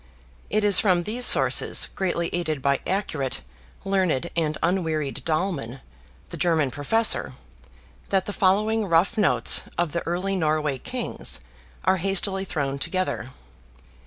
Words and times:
It 0.49 0.63
is 0.63 0.79
from 0.79 1.03
these 1.03 1.27
sources, 1.27 1.89
greatly 1.93 2.29
aided 2.33 2.59
by 2.59 2.79
accurate, 2.87 3.41
learned 3.85 4.31
and 4.35 4.57
unwearied 4.63 5.21
Dahlmann, 5.25 5.79
the 6.29 6.37
German 6.37 6.71
Professor, 6.71 7.33
that 8.09 8.25
the 8.25 8.33
following 8.33 8.87
rough 8.87 9.15
notes 9.15 9.61
of 9.77 9.91
the 9.91 10.01
early 10.07 10.35
Norway 10.35 10.79
Kings 10.79 11.39
are 11.85 11.97
hastily 11.97 12.45
thrown 12.45 12.79
together. 12.79 13.29